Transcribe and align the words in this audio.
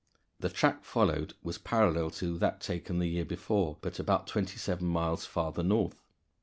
The 0.39 0.49
track 0.49 0.83
followed 0.83 1.35
was 1.43 1.59
parallel 1.59 2.09
to 2.13 2.35
that 2.39 2.59
taken 2.59 2.97
the 2.97 3.05
year 3.05 3.23
before, 3.23 3.77
but 3.81 3.99
about 3.99 4.25
twenty 4.25 4.57
seven 4.57 4.87
miles 4.87 5.27
farther 5.27 5.61
north. 5.61 6.01